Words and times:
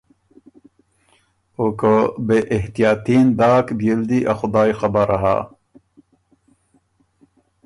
او 1.57 1.65
که 1.79 1.93
بې 2.27 2.39
احتیاطي 2.55 3.17
ن 3.25 3.27
داک 3.39 3.67
بيې 3.77 3.93
ل 3.99 4.01
دی 4.09 4.19
ا 4.31 4.33
خدایٛ 4.39 4.71
خبر 4.79 5.09
هۀ 5.23 5.37